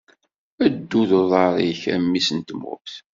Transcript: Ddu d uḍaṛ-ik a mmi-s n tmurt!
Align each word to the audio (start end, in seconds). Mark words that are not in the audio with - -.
Ddu 0.73 1.01
d 1.09 1.11
uḍaṛ-ik 1.19 1.81
a 1.93 1.95
mmi-s 2.03 2.29
n 2.37 2.39
tmurt! 2.47 2.93